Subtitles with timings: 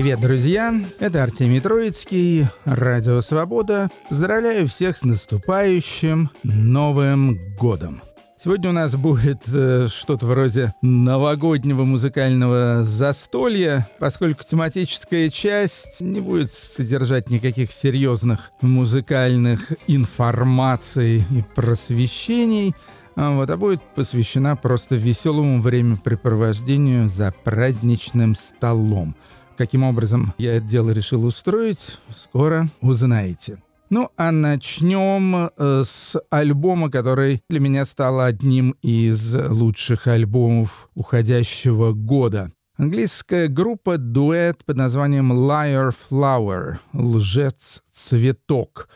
[0.00, 0.74] Привет, друзья!
[0.98, 3.90] Это Артемий Троицкий, Радио Свобода.
[4.08, 8.00] Поздравляю всех с наступающим Новым Годом!
[8.42, 16.50] Сегодня у нас будет э, что-то вроде новогоднего музыкального застолья, поскольку тематическая часть не будет
[16.50, 22.74] содержать никаких серьезных музыкальных информаций и просвещений,
[23.16, 29.14] а, вот, а будет посвящена просто веселому времяпрепровождению за праздничным столом.
[29.60, 33.62] Каким образом я это дело решил устроить, скоро узнаете.
[33.90, 41.92] Ну, а начнем э, с альбома, который для меня стал одним из лучших альбомов уходящего
[41.92, 42.52] года.
[42.78, 48.88] Английская группа дуэт под названием Liar Flower— «Лжец-цветок».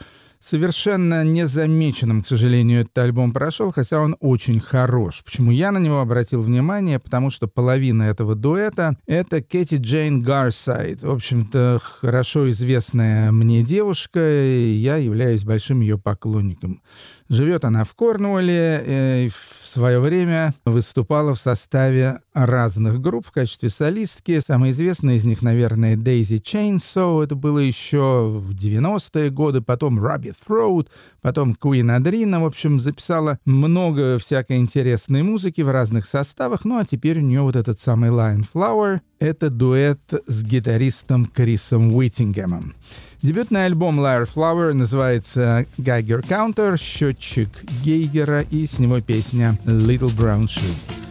[0.45, 5.23] Совершенно незамеченным, к сожалению, этот альбом прошел, хотя он очень хорош.
[5.25, 6.99] Почему я на него обратил внимание?
[6.99, 11.03] Потому что половина этого дуэта— это Кэти Джейн Гарсайд.
[11.03, 16.83] В общем-то, хорошо известная мне девушка, и я являюсь большим ее поклонником.
[17.29, 23.33] Живет она в Корнуолле э, и в свое время выступала в составе разных групп в
[23.33, 24.41] качестве солистки.
[24.41, 27.25] Самая известная из них, наверное, Daisy Chainsaw.
[27.25, 29.63] Это было еще в 90-е годы.
[29.63, 30.89] Потом Rabbit Throat,
[31.25, 32.39] потом Queen Adrina.
[32.39, 36.67] В общем, записала много всякой интересной музыки в разных составах.
[36.67, 39.01] Ну а теперь у нее вот этот самый Lion Flower.
[39.19, 42.75] Это дуэт с гитаристом Крисом Уиттингемом.
[43.23, 47.49] Дебютный альбом Liar Flower называется Geiger Counter, счетчик
[47.83, 51.04] Гейгера, и с него песня Little Brown Shoe.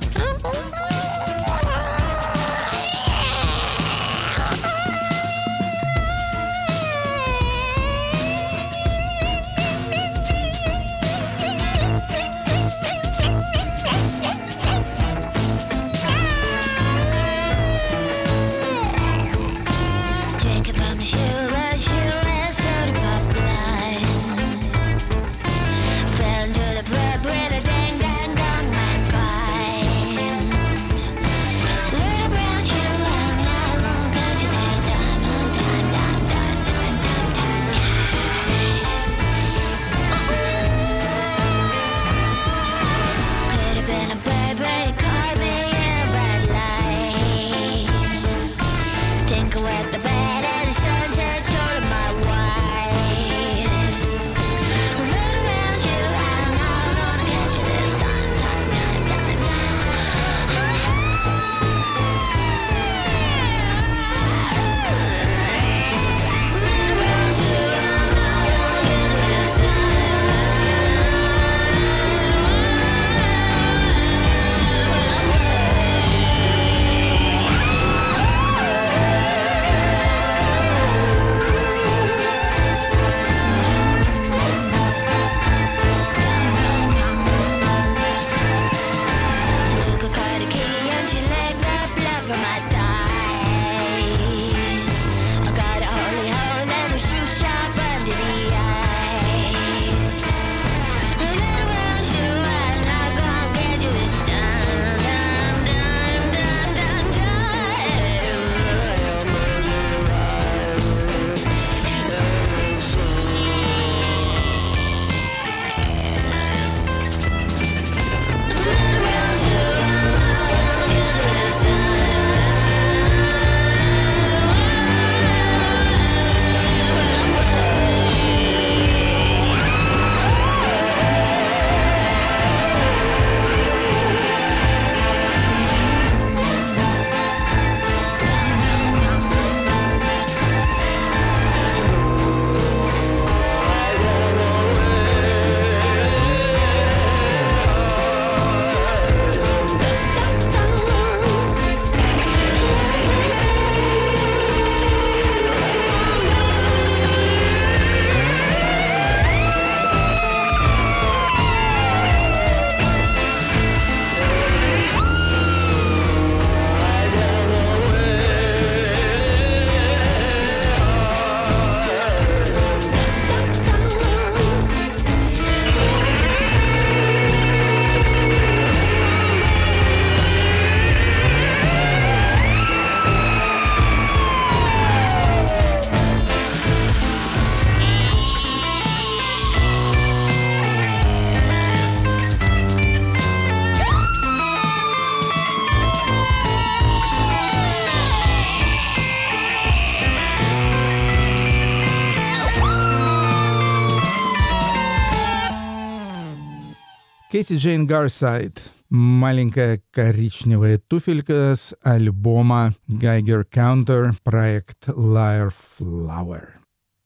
[207.34, 208.62] Кэти Джейн Гарсайд.
[208.92, 216.50] Маленькая коричневая туфелька с альбома Geiger Counter проект Liar Flower.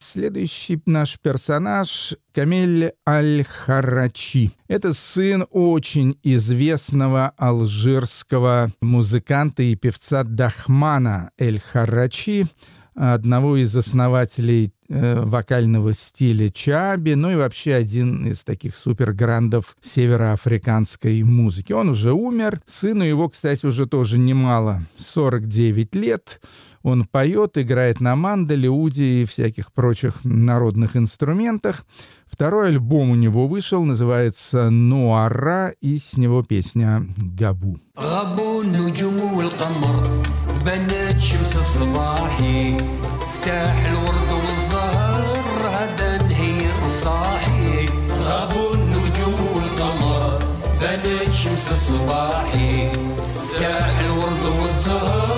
[0.04, 4.52] Следующий наш персонаж— Камель Аль-Харачи.
[4.68, 12.48] Это сын очень известного алжирского музыканта и певца Дахмана Эль-Харачи,
[12.98, 21.22] одного из основателей э, вокального стиля чаби, ну и вообще один из таких суперграндов североафриканской
[21.22, 21.74] музыки.
[21.74, 26.42] Он уже умер, сыну его, кстати, уже тоже немало, 49 лет.
[26.82, 31.86] Он поет, играет на мандале, уде и всяких прочих народных инструментах.
[32.26, 37.80] Второй альбом у него вышел, называется «Нуара», и с него песня «Габу».
[40.68, 42.78] بنات شمس الصباحي.
[43.34, 47.90] فتاح الورد والزهر هذا نهير صاحي
[48.24, 50.40] غابوا النجوم والقمر
[50.82, 52.92] بنات شمس الصباحي.
[53.48, 55.37] فتاح الورد والزهر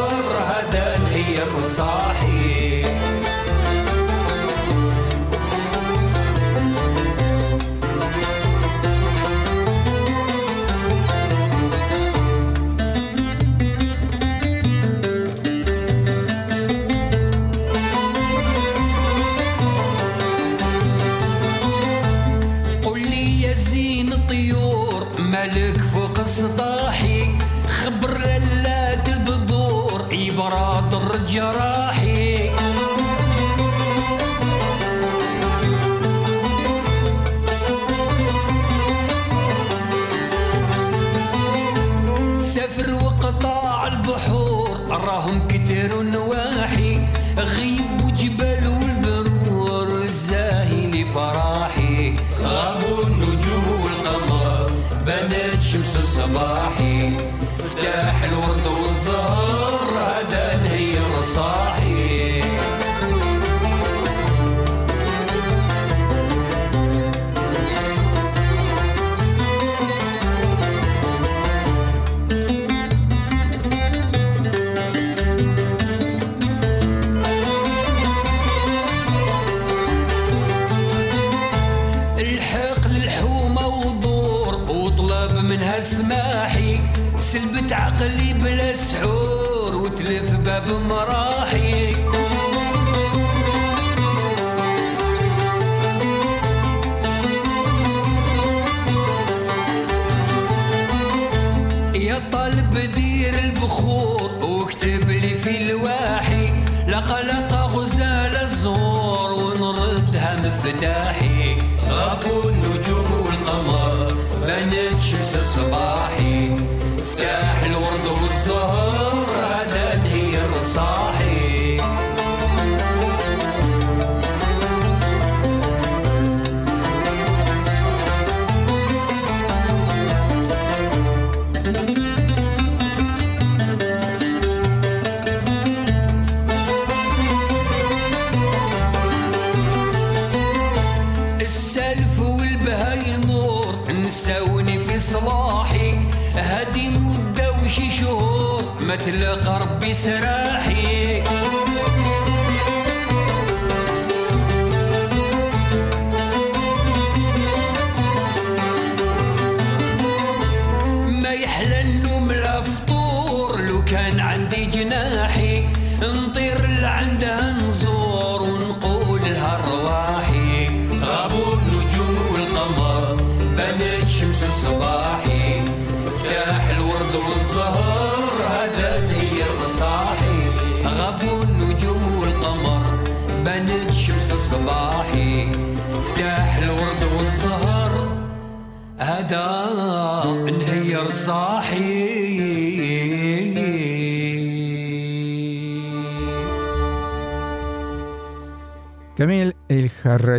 [25.40, 27.38] مالك فوق السطاحي
[27.68, 31.89] خبر للات البذور عبرات الجراحي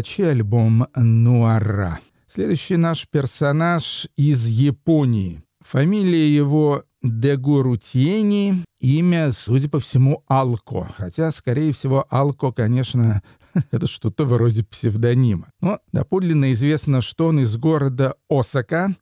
[0.01, 2.01] Эль-Харрачи, альбом «Нуара».
[2.27, 5.43] Следующий наш персонаж из Японии.
[5.61, 10.91] Фамилия его Дегуру Тени, имя, судя по всему, Алко.
[10.97, 13.23] Хотя, скорее всего, Алко, конечно,
[13.71, 15.49] это что-то вроде псевдонима.
[15.61, 18.95] Но доподлинно известно, что он из города Осака,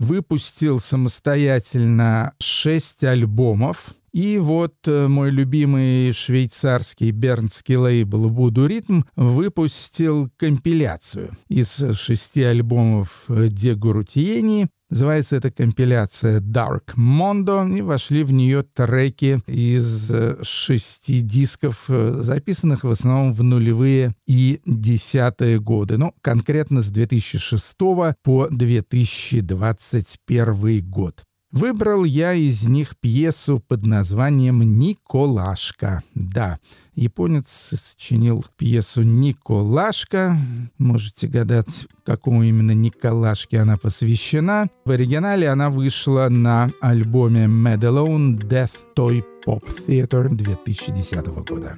[0.00, 10.30] выпустил самостоятельно шесть альбомов, и вот э, мой любимый швейцарский бернский лейбл Voodoo Rhythm выпустил
[10.36, 14.68] компиляцию из шести альбомов Дегуру Тиени.
[14.90, 22.18] Называется эта компиляция Dark Mondo, и вошли в нее треки из э, шести дисков, э,
[22.22, 25.96] записанных в основном в нулевые и десятые годы.
[25.96, 27.76] Ну, конкретно с 2006
[28.24, 31.22] по 2021 год.
[31.52, 36.04] Выбрал я из них пьесу под названием «Николашка».
[36.14, 36.60] Да,
[36.94, 40.36] японец сочинил пьесу «Николашка».
[40.78, 44.68] Можете гадать, какому именно Николашке она посвящена.
[44.84, 51.76] В оригинале она вышла на альбоме Medalone Death Toy Pop Theater 2010 года.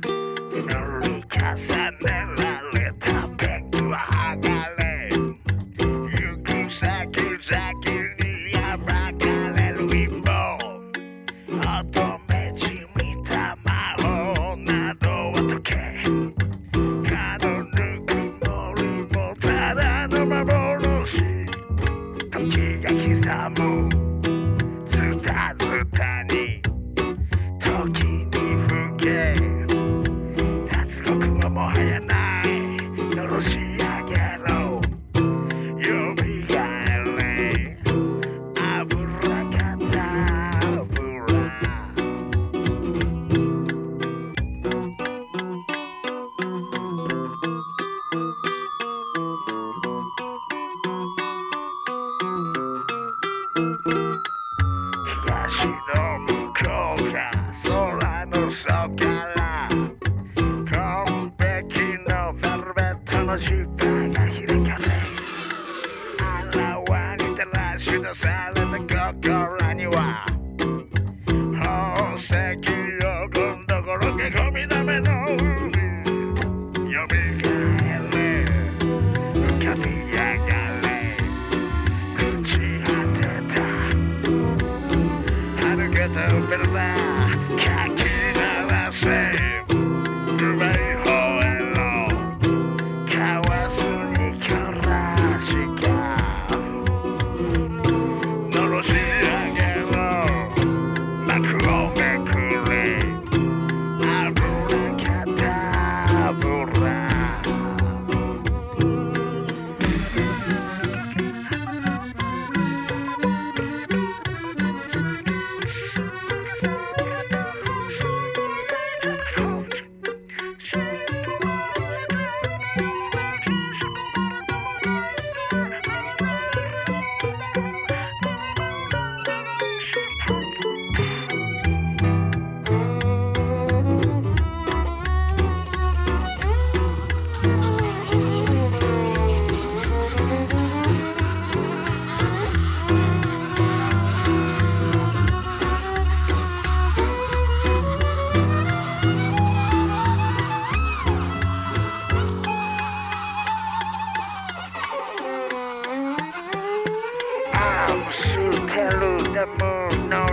[158.11, 159.01] shoot, tell
[159.37, 160.27] the moon, no,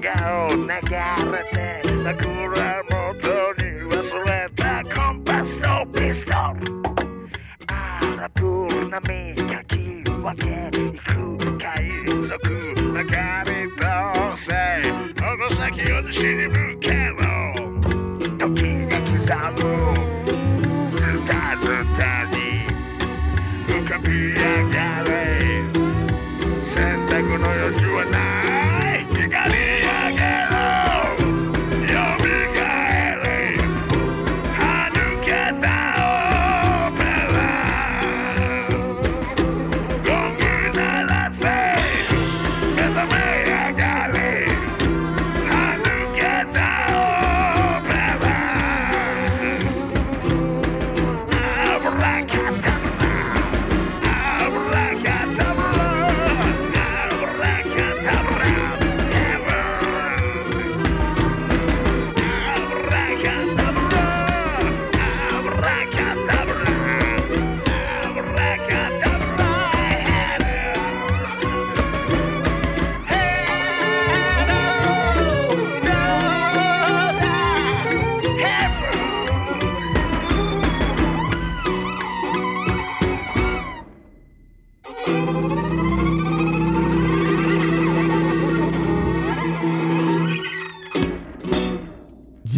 [0.00, 2.53] go, nagarte, nagura.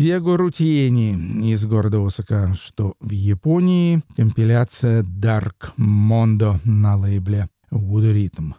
[0.06, 8.52] Диего Рутиени из города Осака, что в Японии компиляция Dark Mondo на лейбле Wood Rhythm.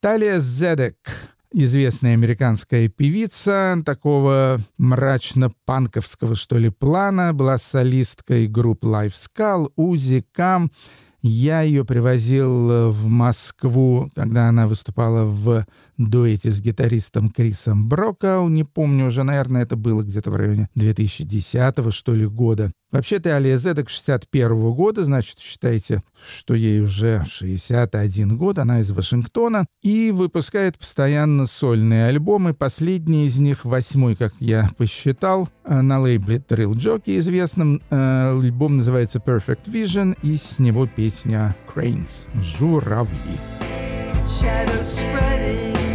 [0.00, 0.98] Талия Зедек
[1.50, 10.70] известная американская певица такого мрачно-панковского, что ли, плана, была солисткой групп Life Skull, Узи, Кам.
[11.22, 18.48] Я ее привозил в Москву, когда она выступала в дуэте с гитаристом Крисом Брокау.
[18.48, 22.72] Не помню уже, наверное, это было где-то в районе 2010 что ли года.
[22.96, 28.90] Вообще-то Алия Зедек 61 -го года, значит, считайте, что ей уже 61 год, она из
[28.90, 32.54] Вашингтона, и выпускает постоянно сольные альбомы.
[32.54, 37.82] Последний из них, восьмой, как я посчитал, э, на лейбле Trill Jockey известном.
[37.90, 43.12] Э, альбом называется Perfect Vision, и с него песня Cranes— «Журавли».
[44.26, 45.85] Shadows spreading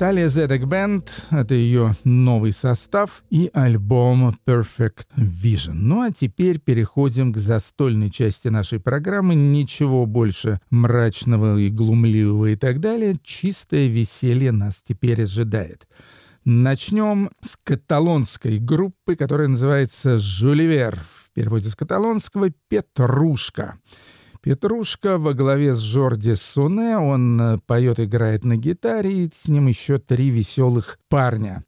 [0.00, 5.74] Талия Zedek Band— это ее новый состав и альбом Perfect Vision.
[5.74, 9.34] Ну а теперь переходим к застольной части нашей программы.
[9.34, 13.18] Ничего больше мрачного и глумливого и так далее.
[13.22, 15.86] Чистое веселье нас теперь ожидает.
[16.46, 20.98] Начнем с каталонской группы, которая называется «Жуливер».
[20.98, 23.74] В переводе с каталонского «Петрушка».
[23.74, 23.78] Петрушка
[25.18, 29.98] во главе с Жорди Суне, он э, поет, играет на гитаре, и с ним еще
[29.98, 31.64] три веселых парня.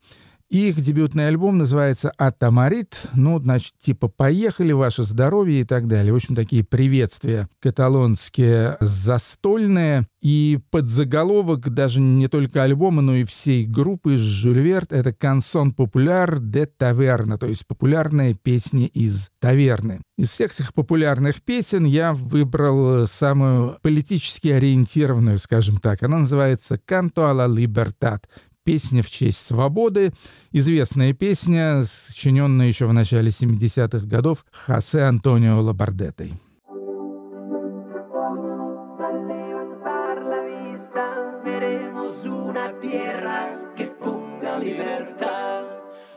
[0.52, 3.00] Их дебютный альбом называется «Атамарит».
[3.14, 6.12] Ну, значит, типа «Поехали, ваше здоровье» и так далее.
[6.12, 10.06] В общем, такие приветствия каталонские застольные.
[10.20, 15.72] И под заголовок даже не только альбома, но и всей группы Жюль Верт— это «Кансон
[15.72, 20.02] популяр де таверна», то есть популярные песни из таверны.
[20.18, 26.02] Из всех этих популярных песен я выбрал самую политически ориентированную, скажем так.
[26.02, 28.20] Она называется «Canto a la libertad»
[28.64, 30.12] песня в честь свободы,
[30.52, 36.32] известная песня, сочиненная еще в начале 70-х годов Хосе Антонио Лабардетой.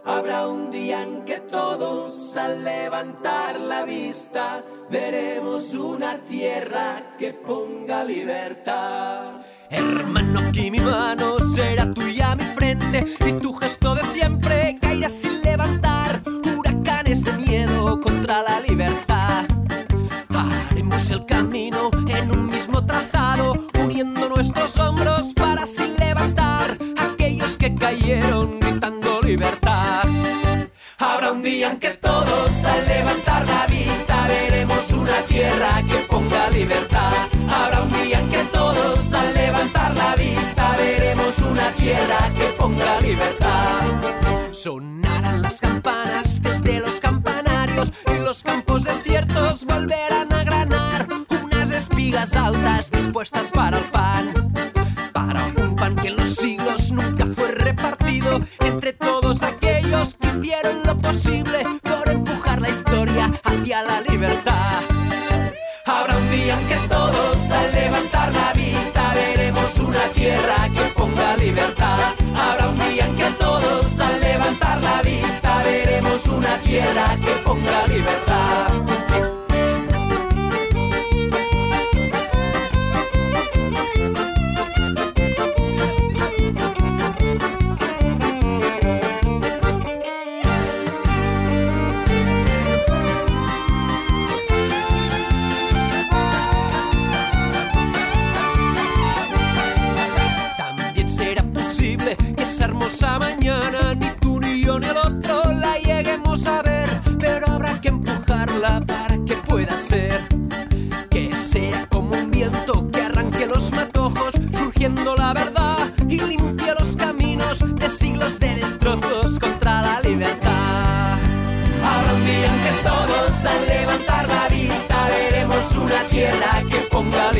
[0.08, 8.04] Habrá un día en que todos al levantar la vista veremos una tierra que ponga
[8.04, 9.42] libertad.
[9.70, 15.42] Hermano, aquí mi mano será tuya mi frente y tu gesto de siempre caerá sin
[15.42, 19.46] levantar huracanes de miedo contra la libertad.
[20.30, 27.76] Haremos el camino en un mismo trazado, uniendo nuestros hombros para así levantar aquellos que
[27.76, 30.04] cayeron gritando libertad.
[30.98, 31.95] Habrá un día en que
[49.76, 51.08] volverán a granar
[51.44, 53.84] unas espigas altas dispuestas para el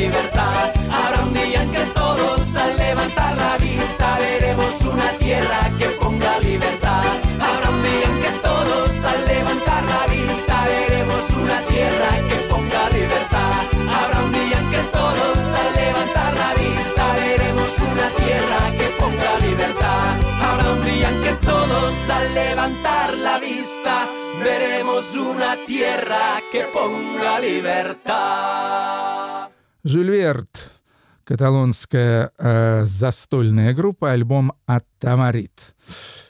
[0.06, 6.38] Habrá un día en que todos al levantar la vista veremos una tierra que ponga
[6.38, 7.02] libertad.
[7.40, 12.88] Habrá un día en que todos al levantar la vista veremos una tierra que ponga
[12.90, 13.52] libertad.
[13.98, 19.38] Habrá un día en que todos al levantar la vista veremos una tierra que ponga
[19.40, 20.14] libertad.
[20.40, 24.08] Habrá un día en que todos al levantar la vista
[24.44, 28.95] veremos una tierra que ponga libertad.
[29.86, 30.72] Жюль Верт,
[31.22, 35.76] каталонская э, застольная группа, альбом «Атамарит».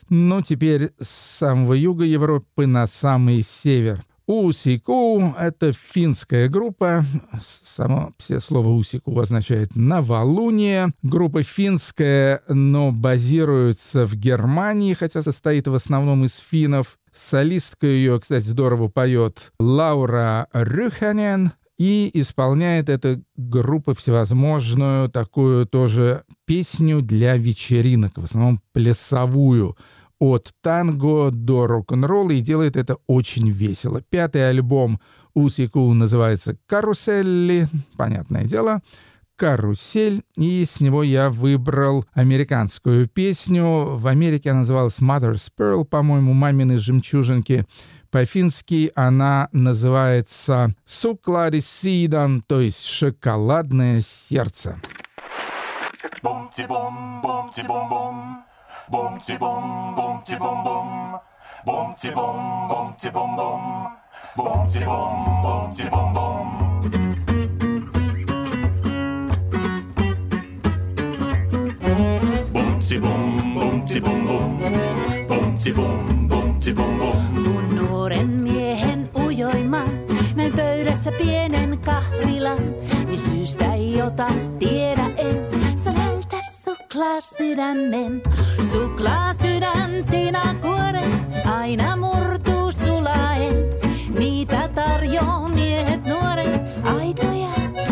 [0.09, 4.03] Ну, теперь с самого юга Европы на самый север.
[4.27, 7.03] Усику— это финская группа.
[7.41, 10.89] Само все слово «усику» означает «новолуние».
[11.01, 16.99] Группа финская, но базируется в Германии, хотя состоит в основном из финнов.
[17.11, 21.53] Солистка ее, кстати, здорово поет Лаура Рюханен.
[21.77, 29.77] И исполняет эта группа всевозможную такую тоже песню для вечеринок, в основном плясовую
[30.19, 34.01] от танго до рок-н-ролла и делает это очень весело.
[34.09, 34.99] Пятый альбом
[35.35, 38.81] Усику называется «Карусели», понятное дело,
[39.35, 43.97] «Карусель», и с него я выбрал американскую песню.
[43.97, 47.67] В Америке она называлась «Mother's Pearl», по-моему, «Мамины жемчужинки».
[48.09, 54.79] По-фински она называется «Сукладисидан», то есть «Шоколадное сердце».
[56.23, 56.49] Bom.
[75.57, 76.36] Bom ti bom, bom
[76.67, 77.15] vitsi bumbo.
[77.43, 79.81] Kun nuoren miehen ujoima,
[80.35, 82.57] näin pöydässä pienen kahvilan.
[83.05, 84.27] Niin syystä ei ota
[84.59, 85.37] tiedä en,
[85.79, 88.21] sä vältä suklaasydämen.
[88.71, 91.09] Suklaasydän tina kuoret,
[91.45, 93.55] aina murtuu sulaen.
[94.19, 97.49] Niitä tarjoaa miehet nuoret, aitoja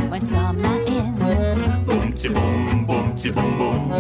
[0.10, 1.16] vain saa mä en.
[1.86, 3.92] Pumtsi bum, pumtsi bum bum,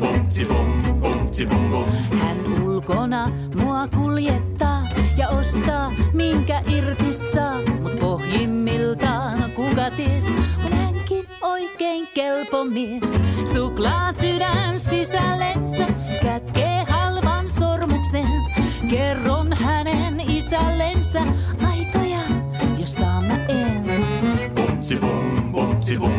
[0.00, 1.84] pumtsi bum bum bom.
[2.20, 7.58] Hän ulkona mua kuljettaa ja ostaa minkä irti saa.
[7.82, 10.26] Mut pohjimmiltaan kuka ties,
[10.64, 13.20] on hänkin oikein kelpo mies.
[13.52, 15.86] Suklaa sydän sisällensä
[16.22, 18.28] kätkee halvan sormuksen.
[18.90, 21.22] Kerron hänen isällensä
[21.70, 22.20] aitoja,
[22.78, 23.84] jos saan mä en.
[24.54, 26.14] Bom ti bom, bom ti bom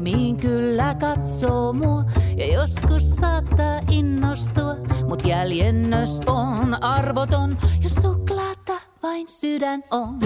[0.00, 2.04] silmiin kyllä katsoo mua
[2.36, 4.76] ja joskus saattaa innostua.
[5.08, 10.18] Mut jäljennös on arvoton, jos suklaata vain sydän on.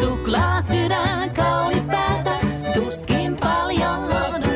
[0.00, 2.36] Suklaa sydän kaunis päätä,
[2.74, 4.51] tuskin paljon lohduttaa.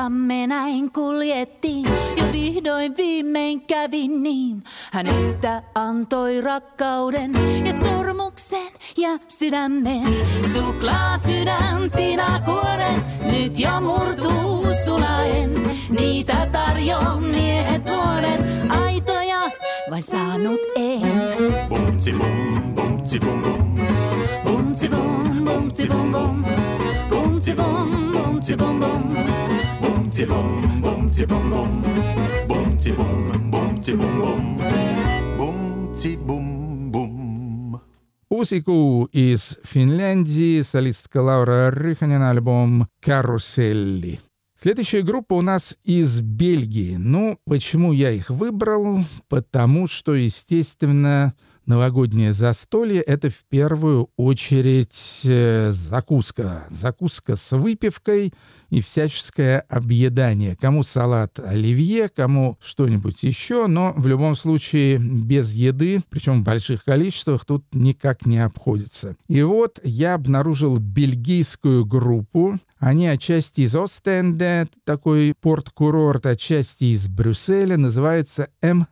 [0.00, 1.84] Kun aikamme näin kuljettiin,
[2.16, 4.64] jo vihdoin viimein kävi niin.
[4.92, 7.32] Hän yhtä antoi rakkauden
[7.64, 10.06] ja sormuksen ja sydämen.
[10.54, 15.50] Suklaa sydän, tinakuoret, nyt jo murtuu sulaen.
[15.90, 19.39] Niitä tarjoaa miehet nuoret, aitoja
[19.89, 21.01] vain saanut en.
[21.69, 23.77] Bom ti bom, bom ti bom bom.
[24.45, 26.45] Bum ti bum, bum ti bum bum.
[27.09, 29.03] Bum ti bum, bum ti bum bum.
[29.81, 31.81] Bom ti bom, bom ti bom bom.
[32.47, 34.57] Bom ti bom, bom ti bom bom.
[35.37, 37.81] Bom ti bom bom.
[38.29, 44.19] Усику из Финляндии, солистка Лаура Рыханин, альбом «Каруселли».
[44.62, 46.96] Следующая группа у нас из Бельгии.
[46.96, 49.06] Ну, почему я их выбрал?
[49.30, 51.32] Потому что, естественно,
[51.64, 56.66] новогоднее застолье— это в первую очередь э, закуска.
[56.68, 58.34] Закуска с выпивкой
[58.68, 60.56] и всяческое объедание.
[60.60, 66.84] Кому салат оливье, кому что-нибудь еще, но в любом случае без еды, причем в больших
[66.84, 69.16] количествах, тут никак не обходится.
[69.26, 72.58] И вот я обнаружил бельгийскую группу.
[72.80, 78.86] Они отчасти из Остенде, такой порт-курорт, отчасти из Брюсселя, называется M.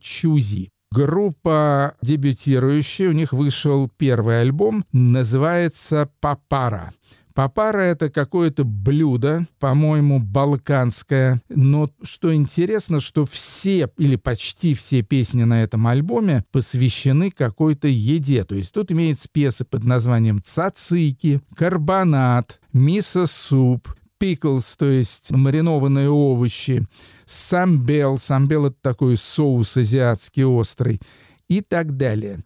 [0.00, 0.68] Чузи.
[0.92, 6.92] Группа дебютирующая, у них вышел первый альбом, называется «Папара».
[7.34, 11.42] Папара— это какое-то блюдо, по-моему, балканское.
[11.48, 18.44] Но что интересно, что все или почти все песни на этом альбоме посвящены какой-то еде.
[18.44, 26.86] То есть тут имеется пьеса под названием «Цацики», «Карбонат», «Мисо-суп», пиклс, то есть маринованные овощи,
[27.26, 31.00] самбел, самбел— это такой соус азиатский острый,
[31.48, 32.40] и так далее.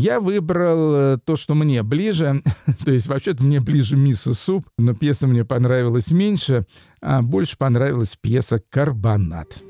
[0.00, 2.42] Я выбрал э, то, что мне ближе,
[2.86, 6.64] то есть вообще-то мне ближе мисо-суп, но пьеса мне понравилась меньше,
[7.02, 9.62] а больше понравилась пьеса «Карбонат».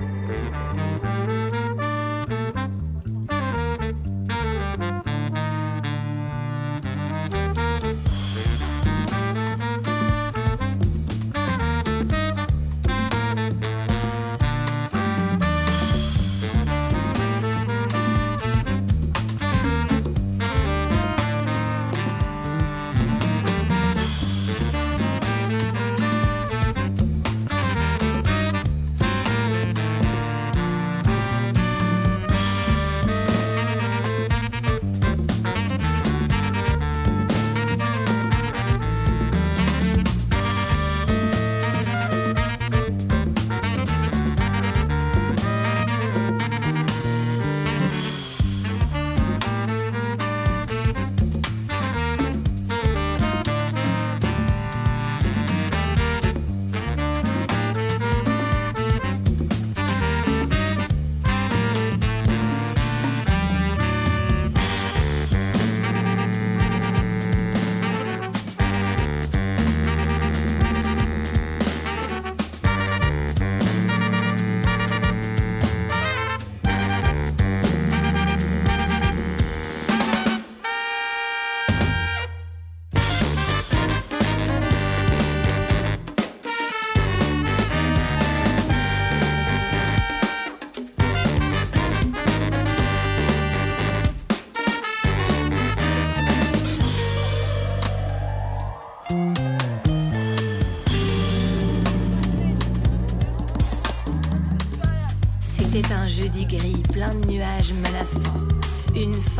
[0.00, 1.29] C'était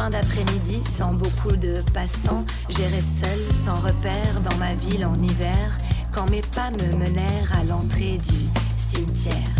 [0.00, 2.46] fin d'après-midi sans beaucoup de passants.
[2.70, 5.76] J'irais seul, sans repère, dans ma ville en hiver,
[6.10, 8.40] quand mes pas me menèrent à l'entrée du
[8.88, 9.56] cimetière.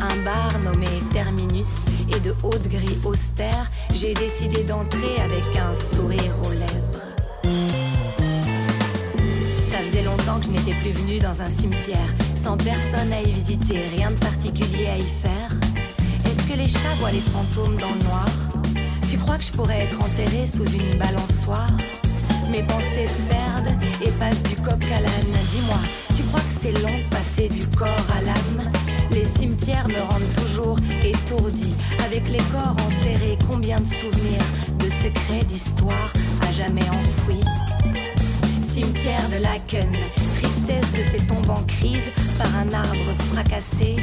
[0.00, 6.34] Un bar nommé Terminus et de haute gris austère, j'ai décidé d'entrer avec un sourire
[6.44, 7.08] aux lèvres.
[9.70, 12.10] Ça faisait longtemps que je n'étais plus venue dans un cimetière,
[12.42, 15.50] sans personne à y visiter, rien de particulier à y faire.
[16.24, 18.41] Est-ce que les chats voient les fantômes dans le noir?
[19.32, 21.70] Crois que je pourrais être enterrée sous une balançoire
[22.50, 25.36] Mes pensées se perdent et passent du coq à l'âne.
[25.52, 25.78] Dis-moi,
[26.14, 28.70] tu crois que c'est long de passer du corps à l'âme?
[29.10, 31.74] Les cimetières me rendent toujours étourdie.
[32.04, 34.44] Avec les corps enterrés, combien de souvenirs,
[34.78, 36.12] de secrets, d'histoires
[36.46, 37.44] à jamais enfouis?
[38.70, 39.92] Cimetière de Laken,
[40.34, 43.96] tristesse de ces tombes en crise par un arbre fracassé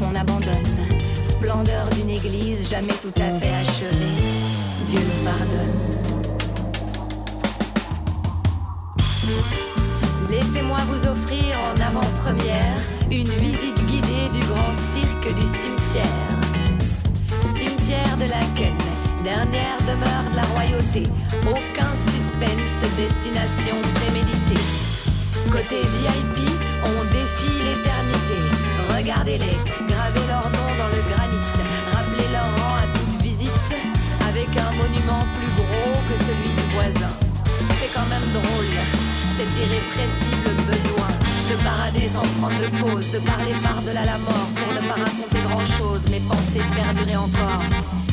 [0.00, 0.74] qu'on abandonne.
[1.22, 4.63] Splendeur d'une église jamais tout à fait achevée.
[4.88, 5.94] Dieu nous pardonne.
[10.28, 12.78] Laissez-moi vous offrir en avant-première
[13.10, 16.30] une visite guidée du grand cirque du cimetière.
[17.56, 18.76] Cimetière de Laken,
[19.22, 21.04] dernière demeure de la royauté.
[21.46, 24.64] Aucun suspense, destination préméditée.
[25.50, 26.50] Côté VIP,
[26.84, 28.38] on défie l'éternité.
[28.96, 29.56] Regardez-les,
[29.88, 31.43] gravez leur nom dans le granit.
[34.84, 37.12] Monument plus gros que celui du voisin.
[37.80, 38.72] C'est quand même drôle,
[39.36, 41.10] cet irrépressible besoin
[41.50, 45.40] de parader sans prendre de pause, de parler par-delà la mort pour ne pas raconter
[45.48, 47.62] grand-chose, mes pensées perdurer encore.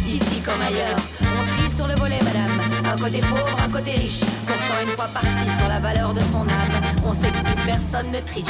[0.08, 2.56] Ici comme ailleurs, on trie sur le volet, madame.
[2.86, 4.22] Un côté pauvre, un côté riche.
[4.48, 8.12] Pourtant, une fois parti sur la valeur de son âme, on sait que plus personne
[8.12, 8.48] ne triche.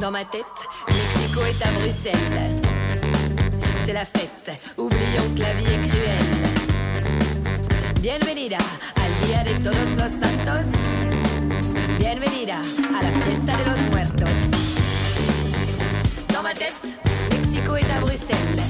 [0.00, 2.69] Dans ma tête, Mexico est à Bruxelles.
[3.90, 6.32] C'est la fête, oublions que la vie est cruelle.
[8.00, 8.58] Bienvenida
[8.94, 10.70] al Día de Todos los Santos.
[11.98, 14.38] Bienvenida a la fiesta de los muertos.
[16.32, 16.80] Dans ma tête,
[17.32, 18.62] Mexico est à Bruxelles.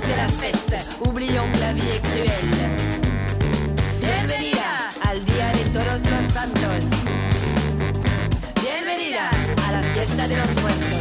[0.00, 2.54] C'est la fête, oublions que la vie est cruelle.
[4.00, 6.84] Bienvenida al Día de Todos los Santos.
[8.62, 9.28] Bienvenida
[9.68, 10.97] a la fiesta de los muertos.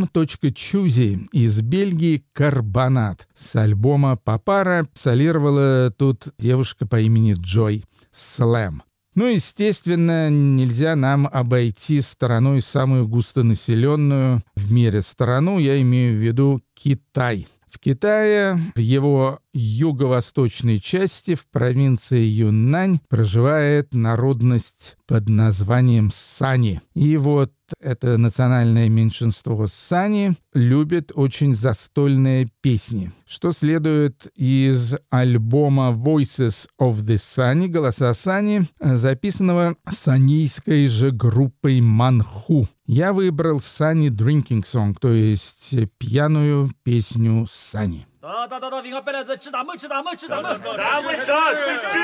[0.00, 0.54] M.
[0.54, 3.28] Чузи из Бельгии «Карбонат».
[3.36, 8.82] С альбома «Папара» солировала тут девушка по имени Джой Слэм.
[9.14, 16.62] Ну, естественно, нельзя нам обойти стороной самую густонаселенную в мире страну, я имею в виду
[16.74, 17.46] Китай.
[17.68, 26.80] В Китае, в его юго-восточной части, в провинции Юннань, проживает народность под названием Сани.
[26.94, 36.68] И вот это национальное меньшинство Сани любит очень застольные песни, что следует из альбома Voices
[36.80, 42.68] of the Sunny, голоса Сани, записанного санийской же группой Манху.
[42.86, 48.06] Я выбрал Sunny Drinking Song, то есть пьяную песню Сани.
[48.20, 51.98] 打打打打，平安白来子，吃大门，吃大门，吃大门，大门吃，吃吃。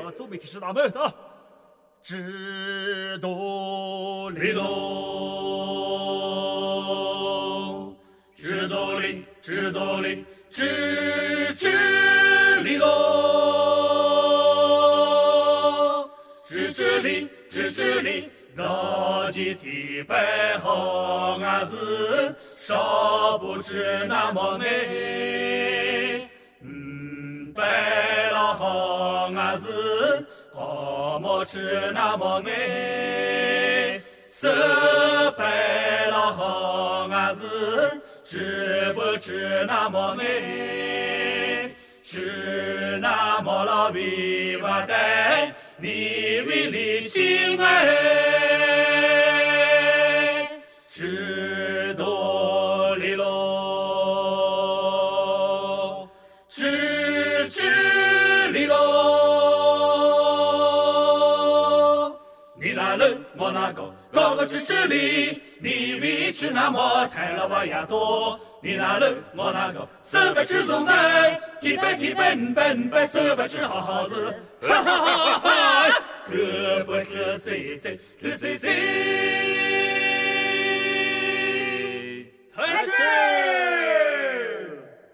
[0.00, 1.12] 啊，做媒体吃大门，打。
[2.00, 4.62] 知多利隆，
[8.36, 11.72] 知多利，知多利，知知
[12.62, 12.88] 利隆，
[16.44, 18.20] 知知利，知知利。
[18.20, 18.35] 知知
[19.30, 20.14] 的地背
[20.62, 23.74] 后，我是说不出
[24.08, 26.28] 那么美。
[26.62, 27.62] 嗯，背
[28.32, 34.00] 了后我子多么是那么美。
[34.28, 34.48] 手
[35.38, 35.44] 背
[36.10, 41.65] 了后我子知不知那么美。
[42.08, 45.88] 是那么老威哇代，你
[46.46, 47.82] 为里心哎，
[50.88, 53.28] 是多哩咯，
[56.48, 58.76] 是吃哩咯。
[62.62, 63.72] 你那论我那
[64.36, 68.38] 个吃吃哩，你为吃那么太老哇呀多。
[68.65, 75.89] 你那路我那个，手白吃中白，提白提白白白，手白吃好好子，哈哈哈哈哈，
[76.27, 78.69] 可不是谁谁是谁谁，
[82.55, 82.85] 太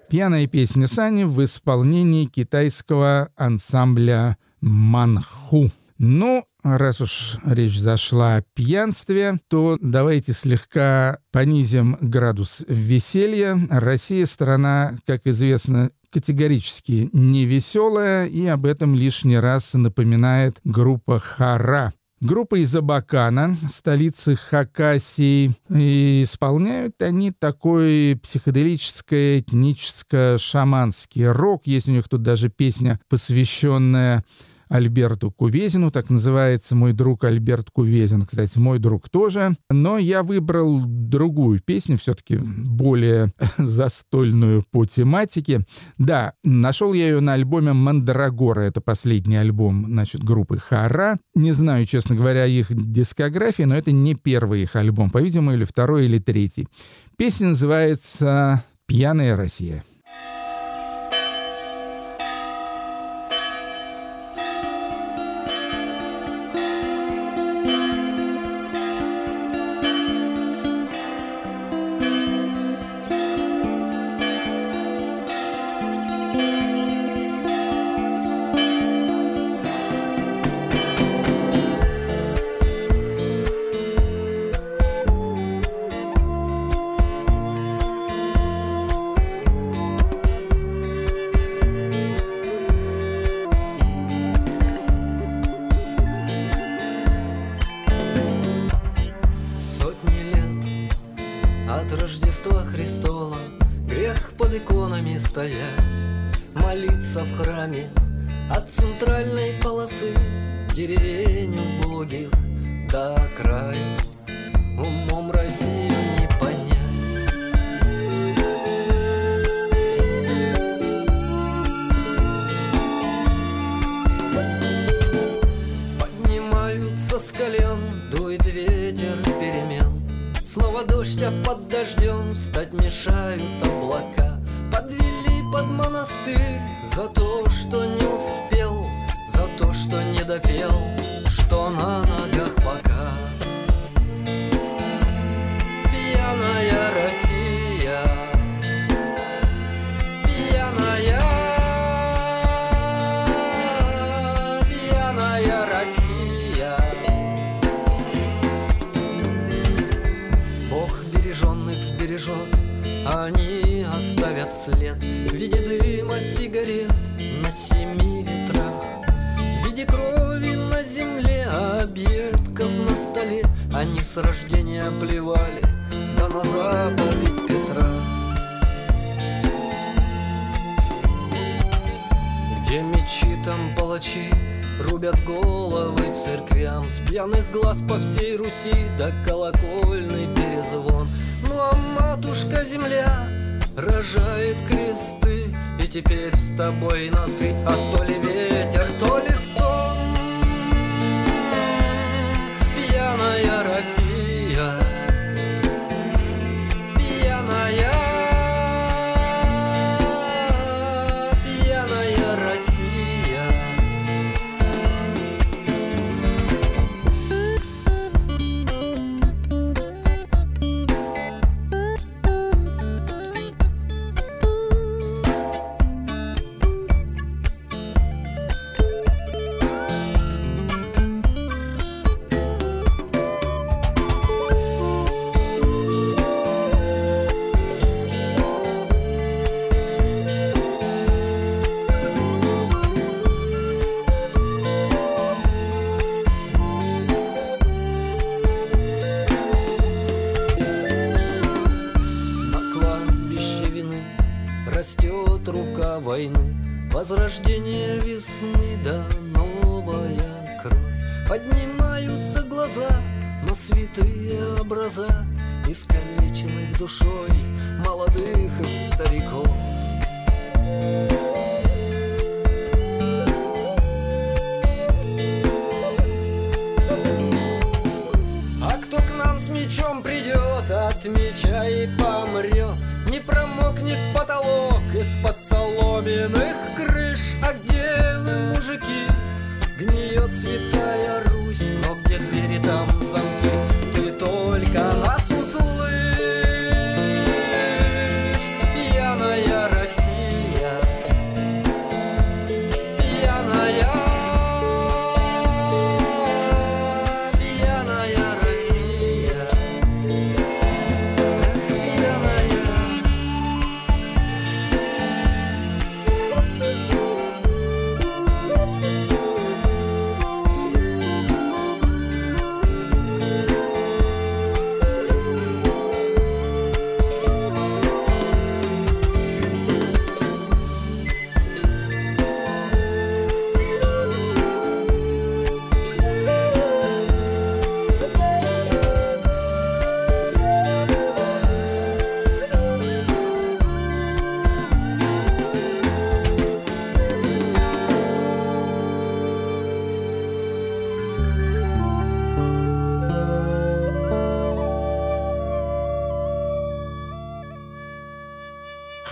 [0.10, 5.70] Пьяная песня Сани в исполнении китайского ансамбля «Манху».
[6.00, 13.59] Ну, раз уж речь зашла о пьянстве, то давайте слегка понизим градус веселья.
[13.71, 21.93] Россия страна, как известно, категорически невеселая, и об этом лишний раз напоминает группа «Хара».
[22.21, 31.63] Группа из Абакана, столицы Хакасии, и исполняют они такой психоделическое, этническо-шаманский рок.
[31.65, 34.23] Есть у них тут даже песня, посвященная
[34.73, 39.55] Альберту Кувезину, так называется мой друг Альберт Кувезин, кстати, мой друг тоже.
[39.69, 45.67] Но я выбрал другую песню, все-таки более застольную по тематике.
[45.99, 51.19] Да, нашел я ее на альбоме «Мандрагора», это последний альбом, значит, группы «Хара».
[51.35, 56.07] Не знаю, честно говоря, их дискографии, но это не первый их альбом, по-видимому, или второй,
[56.07, 56.67] или третий.
[57.19, 59.85] Песня называется «Пьяная Россия».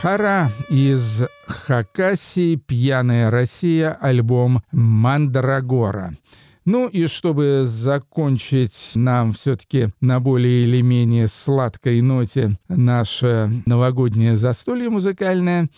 [0.01, 6.15] Хара из Хакасии «Пьяная Россия» альбом «Мандрагора».
[6.65, 14.89] Ну и чтобы закончить нам все-таки на более или менее сладкой ноте наше новогоднее застолье
[14.89, 15.69] музыкальное,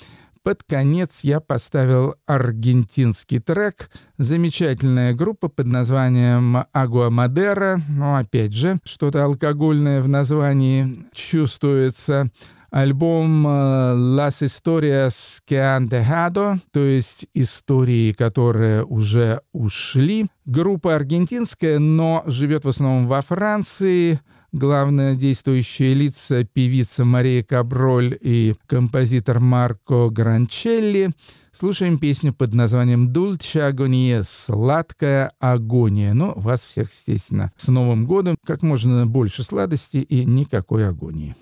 [0.44, 3.90] под конец я поставил аргентинский трек.
[4.18, 7.82] Замечательная группа под названием «Агуа Мадера».
[7.88, 12.30] Ну, опять же, что-то алкогольное в названии чувствуется
[12.72, 20.26] альбом э, «Las Historias que han dejado», то есть истории, которые уже ушли.
[20.46, 24.20] Группа аргентинская, но живет в основном во Франции.
[24.52, 31.12] Главные действующие лица— певица Мария Каброль и композитор Марко Гранчелли.
[31.52, 36.14] Слушаем песню под названием «Дульче агония»— «Сладкая агония».
[36.14, 38.36] Ну, вас всех, естественно, с Новым годом.
[38.46, 41.36] Как можно больше сладости и никакой агонии.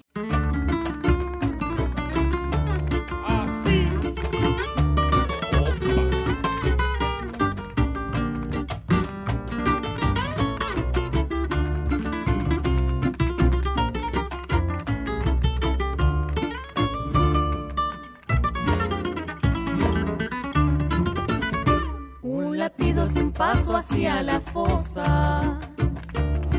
[23.81, 25.59] Hacia la fosa.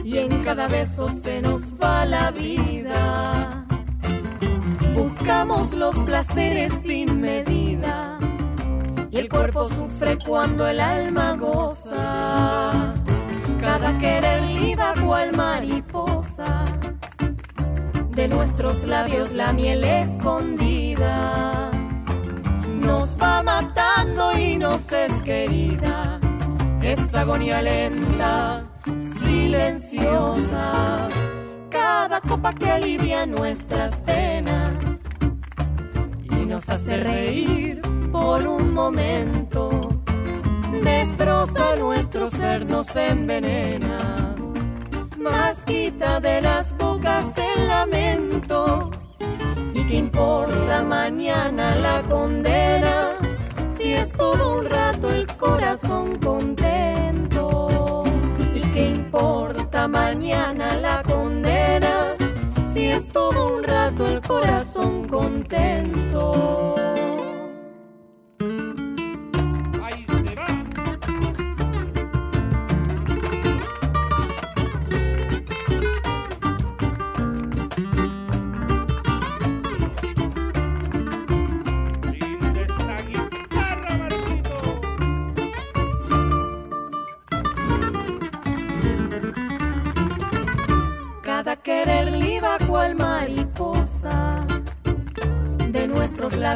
[0.04, 3.66] Y en cada beso se nos va la vida.
[4.96, 8.18] Buscamos los placeres sin medida.
[9.12, 12.94] Y el cuerpo sufre cuando el alma goza.
[13.60, 16.66] Cada querer liba cual mariposa,
[18.10, 21.70] de nuestros labios la miel escondida.
[22.82, 26.11] Nos va matando y nos es querida
[26.82, 28.64] esa agonía lenta,
[29.20, 31.08] silenciosa,
[31.70, 35.04] cada copa que alivia nuestras penas
[36.24, 40.02] y nos hace reír por un momento,
[40.84, 44.36] destroza nuestro ser, nos envenena,
[45.18, 48.90] más quita de las bocas el lamento.
[49.74, 53.01] ¿Y qué importa mañana la condena?
[53.92, 58.04] Si estuvo un rato el corazón contento.
[58.56, 62.16] ¿Y qué importa mañana la condena?
[62.72, 66.76] Si estuvo un rato el corazón contento.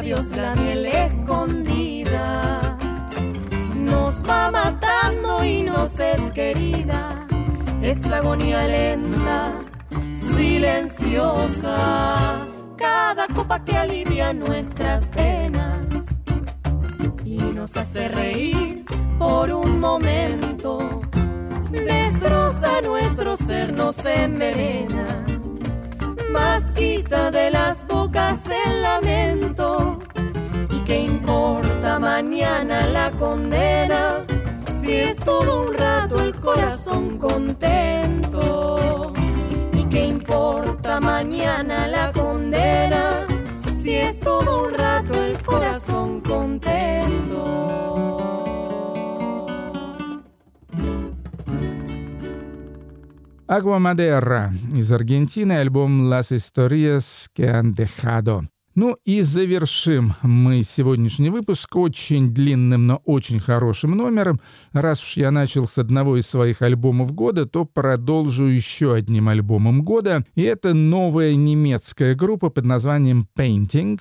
[0.06, 2.78] Labios la miel escondida,
[3.74, 7.26] nos va matando y nos es querida,
[7.82, 9.52] esa agonía lenta,
[10.36, 11.76] silenciosa,
[12.76, 15.86] cada copa que alivia nuestras penas
[17.24, 18.84] y nos hace reír
[19.18, 21.00] por un momento.
[21.72, 25.24] Destroza nuestro ser, nos envenena,
[26.30, 29.95] más quita de las bocas el lamento
[32.16, 34.24] mañana la condena,
[34.80, 39.12] si es todo un rato el corazón contento.
[39.74, 43.26] ¿Y qué importa mañana la condena,
[43.82, 47.44] si es todo un rato el corazón contento?
[53.46, 58.55] Agua Madera es Argentina, el álbum Las historias que han dejado.
[58.76, 64.38] Ну и завершим мы сегодняшний выпуск очень длинным, но очень хорошим номером.
[64.74, 69.82] Раз уж я начал с одного из своих альбомов года, то продолжу еще одним альбомом
[69.82, 70.26] года.
[70.34, 73.98] И это новая немецкая группа под названием Painting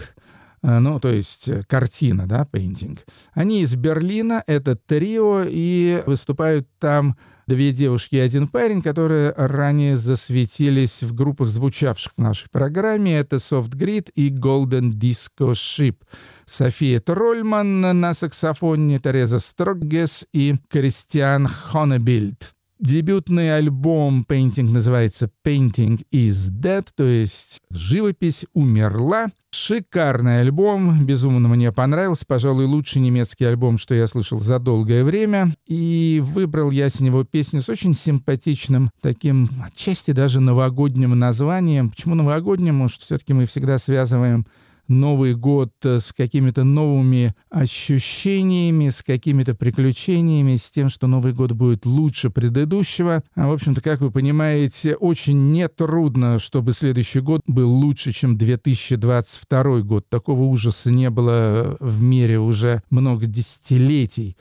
[0.62, 3.00] э, ну, то есть э, картина, да, painting.
[3.34, 7.16] Они из Берлина, это трио, и выступают там
[7.48, 13.18] две девушки и один парень, которые ранее засветились в группах, звучавших в нашей программе.
[13.18, 15.96] Это Soft Grid и Golden Disco Ship.
[16.46, 22.56] София Трольман на саксофоне, Тереза Строггес и Кристиан Хонебильд.
[22.86, 29.30] Дебютный альбом Painting называется Painting is Dead, то есть живопись умерла.
[29.52, 35.56] Шикарный альбом, безумно мне понравился, пожалуй, лучший немецкий альбом, что я слышал за долгое время.
[35.66, 41.90] И выбрал я с него песню с очень симпатичным, таким отчасти даже новогодним названием.
[41.90, 42.76] Почему новогодним?
[42.76, 44.46] Может, все-таки мы всегда связываем
[44.88, 51.54] Новый год э, с какими-то новыми ощущениями, с какими-то приключениями, с тем, что Новый год
[51.54, 53.24] будет лучше предыдущего.
[53.36, 59.82] А, в общем-то, как вы понимаете, очень нетрудно, чтобы следующий год был лучше, чем 2022
[59.82, 60.08] год.
[60.10, 64.38] Такого ужаса не было в мире уже много десятилетий.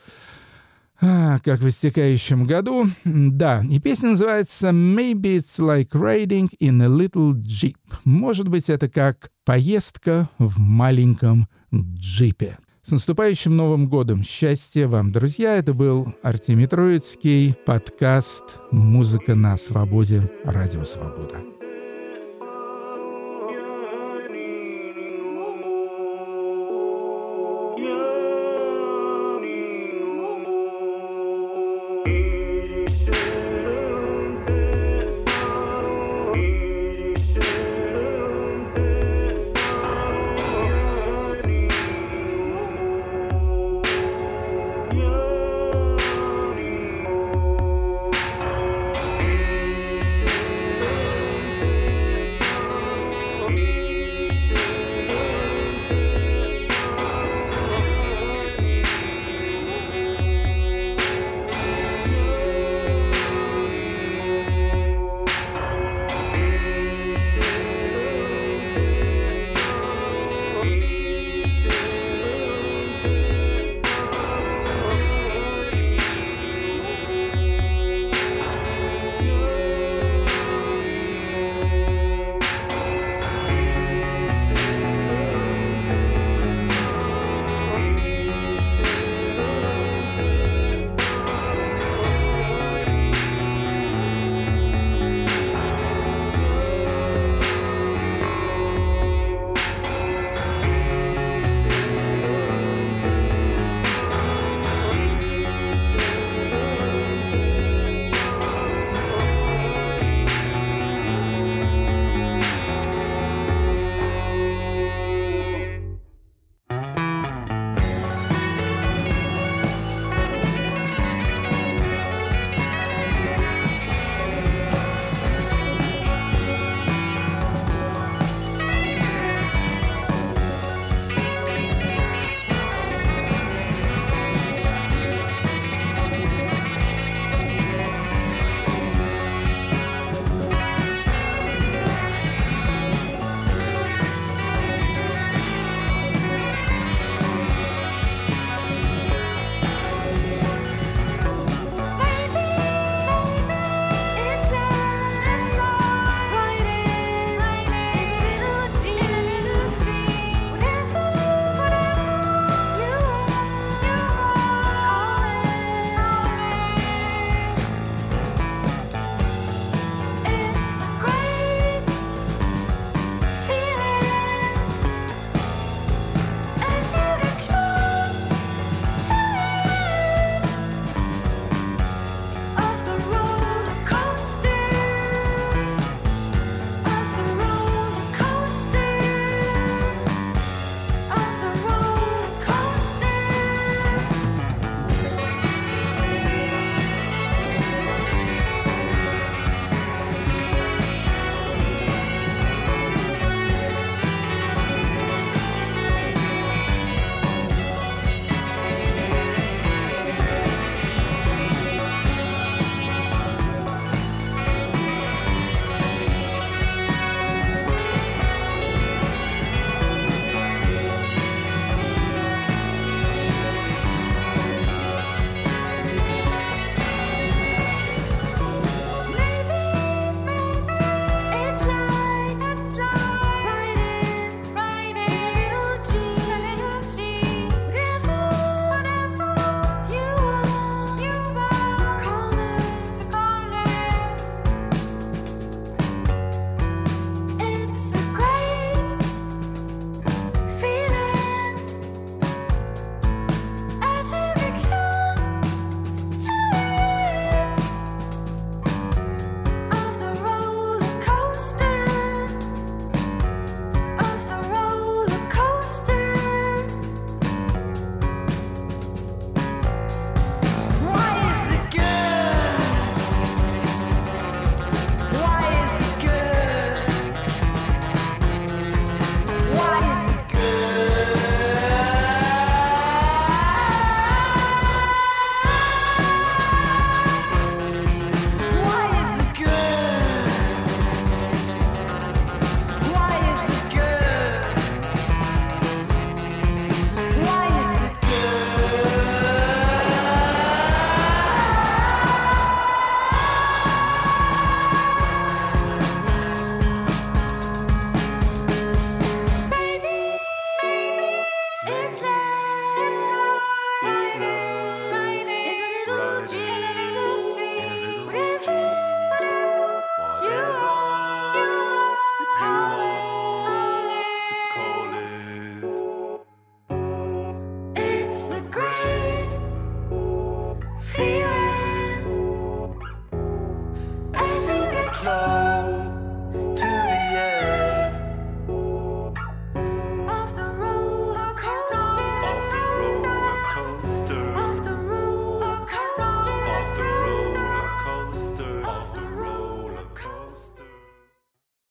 [1.01, 2.87] А, как в истекающем году.
[3.05, 7.77] Да, и песня называется «Maybe it's like riding in a little jeep».
[8.05, 12.59] Может быть, это как поездка в маленьком джипе.
[12.83, 14.23] С наступающим Новым годом!
[14.23, 15.57] Счастья вам, друзья!
[15.57, 21.54] Это был Артемий Троицкий, подкаст «Музыка на свободе», радио «Свобода».